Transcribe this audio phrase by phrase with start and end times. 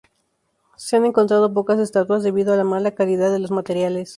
[0.77, 4.09] Se han encontrado pocas estatuas, debido a la mala calidad de los materiales.